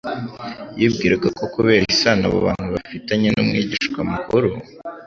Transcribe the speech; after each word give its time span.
Yibwiraga 0.79 1.27
ko 1.37 1.43
kubera 1.53 1.83
isano 1.93 2.23
abo 2.29 2.37
bantu 2.47 2.67
bafitanye 2.75 3.27
n'Umwigisha 3.31 3.99
mukuru, 4.11 4.49